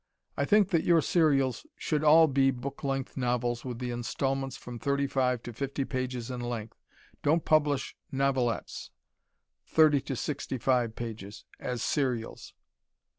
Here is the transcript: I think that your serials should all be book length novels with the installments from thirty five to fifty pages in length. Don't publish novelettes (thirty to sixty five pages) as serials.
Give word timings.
I 0.35 0.45
think 0.45 0.69
that 0.69 0.83
your 0.83 0.99
serials 0.99 1.67
should 1.77 2.03
all 2.03 2.25
be 2.25 2.49
book 2.49 2.83
length 2.83 3.15
novels 3.17 3.63
with 3.63 3.77
the 3.77 3.91
installments 3.91 4.57
from 4.57 4.79
thirty 4.79 5.05
five 5.05 5.43
to 5.43 5.53
fifty 5.53 5.85
pages 5.85 6.31
in 6.31 6.39
length. 6.39 6.81
Don't 7.21 7.45
publish 7.45 7.95
novelettes 8.11 8.89
(thirty 9.67 10.01
to 10.01 10.15
sixty 10.15 10.57
five 10.57 10.95
pages) 10.95 11.45
as 11.59 11.83
serials. 11.83 12.55